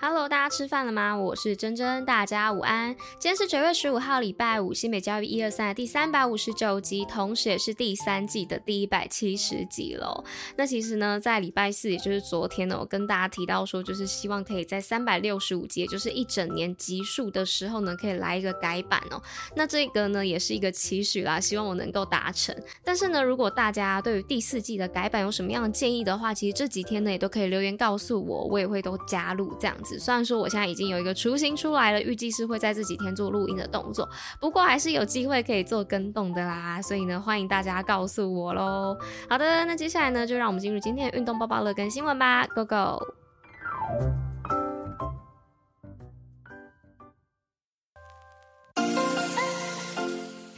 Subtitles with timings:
[0.00, 1.16] Hello，大家吃饭了吗？
[1.16, 2.94] 我是珍珍，大家午安。
[3.18, 10.24] 今天是九月十五号，礼拜五，新北教育一二三的第三百五十九集，同时也是第三季的第一百七十集喽。
[10.54, 19.20] 那其实呢，在礼拜四，也就是昨天呢，我跟大家提到说，就是希望可以在三百六十五集，也就是一整年集数的时候呢，可以来一个改版哦。
[19.56, 22.54] 那这个呢，也是一个期许啦，希望我能够达成。
[22.84, 29.87] 但是呢，如果大家对于第四季的改版有什么样的建议的话，其实这几天呢，也都可以留言告诉我，我也会都加入这样子。
[29.96, 34.08] 虽然说我现在已经有一个雏形出来了，预计是会在这几天做录音的动作，
[34.40, 38.98] 不过还是有机会可以做跟动的啦，所以呢，欢迎大家告诉我喽。
[39.30, 42.98] 好的，那接下来呢，就让我们进入今天的运动报报乐跟新闻吧，Go Go！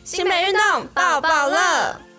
[0.03, 2.10] 新北运动报报乐。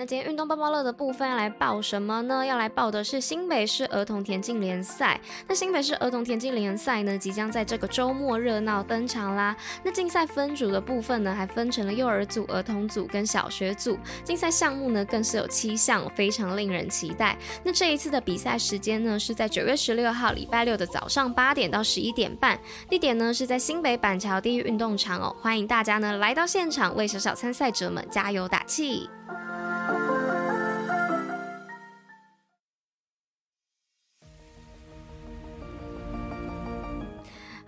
[0.00, 2.42] 那今天运动报报乐的部分要来报什么呢？
[2.42, 5.20] 要来报的是新北市儿童田径联赛。
[5.46, 9.54] 那新北市儿童田径联赛呢，即将在这个周末热闹登场啦。
[9.84, 13.98] 那竞赛分组的部分呢，还分成了幼儿组、儿童组跟小学组。
[14.24, 17.36] 竞赛项目呢，更是有七项，非常令人期待。
[17.62, 25.36] 那这一次的比赛时间呢，是在九月十六号礼拜六的早上八点到十一点半，地点呢是在新北板桥第一运动场哦。
[25.42, 29.10] 欢迎大家呢来到现场，为小小参赛者们加油打气。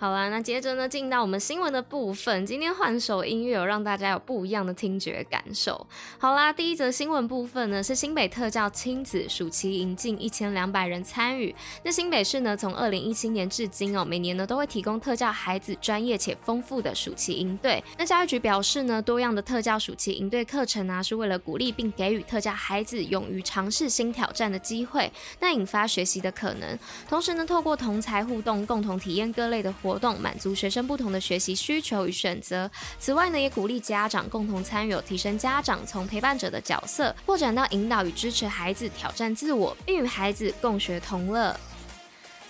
[0.02, 2.44] 好啦，那接着呢，进到我们新闻的部分。
[2.44, 5.86] 今天换首音乐，有让大家有不一样的听觉感受。
[6.18, 11.54] 好啦，第一则新闻部分呢，是新北特教亲子暑期营近一千两百人参与。
[11.84, 17.80] 那新北市呢，从二零一七年至今哦，每年呢都会提供特教孩子专业且丰富的暑期营队。
[17.96, 26.76] 那教育局表示呢，多样的特教暑期营队课程啊，是为了鼓励并给予特教孩子勇于尝试新挑战的机会，那引发学习的可能。
[27.08, 29.91] 同时呢，透过同才互动，共同体验各类的活。
[29.92, 32.70] 活动满足学生不同的学习需求与选择。
[32.98, 41.54] 此外呢，也鼓励家长共同参与，提升家长从陪伴者的角色，扩展到引导与支持孩子挑战自我，并与孩子共学同乐。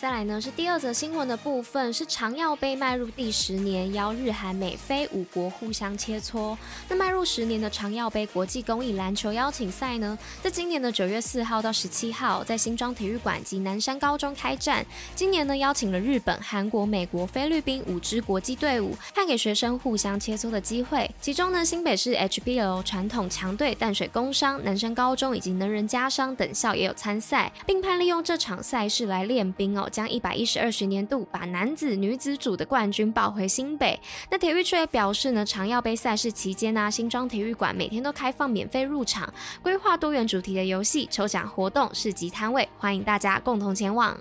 [0.02, 6.58] 再来呢，是第二则新闻的部分，是长耀杯迈入第十年，邀日韩美菲五国互相切磋。
[6.88, 14.84] 那迈入十年的长耀杯国际公益篮球邀请赛呢，在今年的九月四号到十七号，在新庄体育馆及南山高中开战。
[15.14, 21.08] 今年呢，邀请了日本、韩国、美国、菲律宾五支国际队伍，派给学生互相切磋的机会。
[21.20, 29.88] 其中呢，新北市 HBL 传统强队淡水工商、南山高中以及能仁家商等校也有参赛，并盼利用这场赛事来练兵哦。
[29.92, 34.00] 将一百一十二学年度把男子、女子组的冠军抱回新北。
[34.30, 39.32] 那体育处也表示呢，长耀杯赛事期间呢、新庄体育馆每天都开放免费入场，
[39.62, 44.16] 规划多元主题的游戏、抽奖活动、市集摊位，欢迎大家共同前往。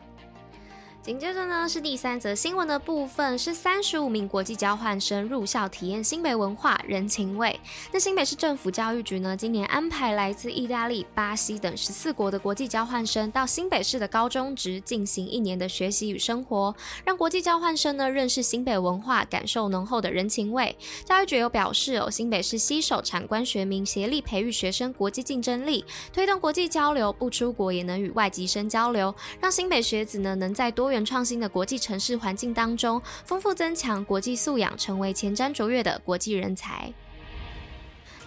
[1.03, 7.59] 紧接着呢，是第三则新闻的部分，是三十五名国际交换生入校体验新北文化人情味。
[7.91, 20.77] 那新北市政府教育局呢，今年安排来自意大利、巴西等十四国的国际交换生到新北市的高中职进行一年的学习与生活，让国际交换生呢认识新北文化，感受浓厚的人情味。
[21.03, 25.83] 教育局有表示哦，新北市携手产官学民，协力培育学生国际竞争力，
[26.13, 36.93] 推动国际交流，不出国也能与外籍生交流，让新北学子呢能在多元创新的国际城市环境当中，丰富增强国际素养，成为前瞻卓越的国际人才。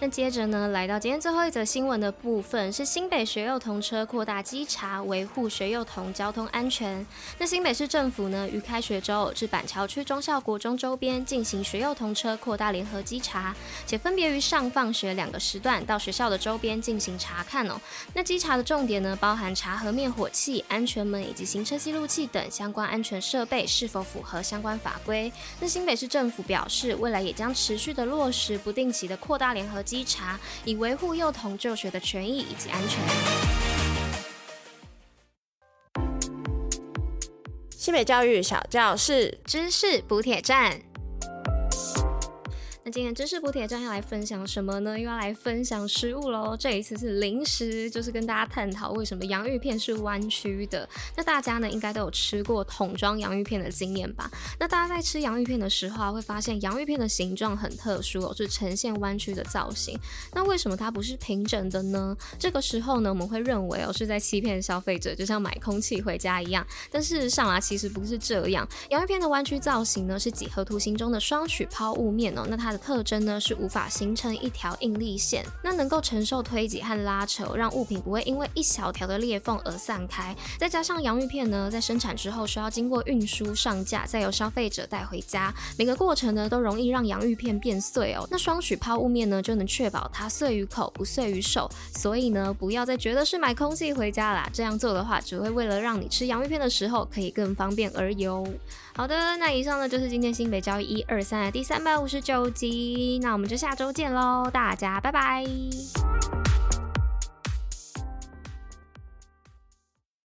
[0.01, 7.05] 那接着呢，来到今天最后一则新闻的部分，是新北学幼童车扩大稽查，维护学幼童交通安全。
[7.39, 13.55] 那新北市政府呢，于开学周至板桥区中孝国中周边进行学幼童车扩大联合稽查，
[13.87, 17.79] 且分别于上放学两个时段到学校的周边进行查看哦。
[18.13, 25.31] 那稽查的重点呢，包含查核灭火器、安全门以及行车记录器等相关安全设备是否符合相关法规。
[25.61, 32.99] 那新北市政府表示，未来也将持续的落实不定期的扩大联合稽查，以维护幼童就学的权益以及安全。
[37.69, 40.81] 西北教育小教室，知识补铁站。
[42.87, 44.91] 那今天知识补铁站要来分享什么呢？
[44.91, 46.55] 又要来分享食物喽。
[46.55, 50.87] 这一次是零食，就是跟大家探讨为什么洋芋片是弯曲的。
[51.17, 54.29] 那大家呢，应该都有吃过桶装洋芋片的经验吧？
[54.59, 59.99] 那大家在吃洋芋片的时候啊，会发现洋芋片的形状很特殊哦，是呈现弯曲的造型。
[60.35, 62.15] 那为什么它不是平整的呢？
[62.37, 66.63] 这个时候呢，我们会认为哦，是在欺骗消费者，就像买空气回家一样。
[66.91, 68.67] 但事实上啊，其实不是这样。
[68.91, 72.45] 洋芋片的弯曲造型呢，是几何图形中的双曲抛物面哦。
[72.47, 80.35] 那它的特征呢，是无法形成一条应力线，那能够承受推挤和拉扯，让物品不会因为一小条的裂缝而散开。
[80.59, 88.27] 再加上洋芋片呢，在生产之后需要经过运输上架，再由消费者带回家，每个过程呢都容易让洋芋片变碎哦。
[88.29, 91.69] 那双曲抛物面呢，就能确保它碎于口，不碎于手。
[91.93, 98.45] 所以呢，不要再觉得是买空气回家啦，这样做的话，只会为了让你吃洋芋片的时候可以更方便而已哦。
[98.95, 102.64] 好的，那以上呢就是今天新北交易一二三的第三百五十九集，
[103.21, 105.45] 那我们就下周见喽，大家拜拜。